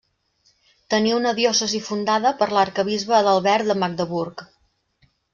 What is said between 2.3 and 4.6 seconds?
per l'arquebisbe Adalbert de Magdeburg.